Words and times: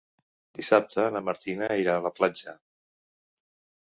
Dissabte 0.59 1.05
na 1.17 1.21
Martina 1.27 1.67
irà 1.83 1.99
a 1.99 2.03
la 2.07 2.13
platja. 2.21 2.59